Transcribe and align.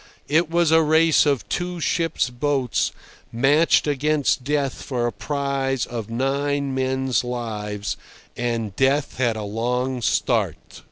It 0.27 0.49
was 0.49 0.71
a 0.71 0.81
race 0.81 1.27
of 1.27 1.47
two 1.47 1.79
ship's 1.79 2.31
boats 2.31 2.91
matched 3.31 3.85
against 3.85 4.43
Death 4.43 4.81
for 4.81 5.05
a 5.05 5.11
prize 5.11 5.85
of 5.85 6.09
nine 6.09 6.73
men's 6.73 7.23
lives, 7.23 7.97
and 8.35 8.75
Death 8.75 9.17
had 9.19 9.35
a 9.35 9.43
long 9.43 10.01
start. 10.01 10.55